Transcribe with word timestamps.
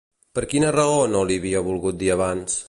Per 0.37 0.43
quina 0.53 0.71
raó 0.75 0.95
no 1.11 1.21
li 1.33 1.39
havia 1.43 1.63
volgut 1.69 2.01
dir 2.03 2.11
abans? 2.17 2.59